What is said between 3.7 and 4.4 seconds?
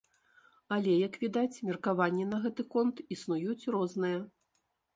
розныя.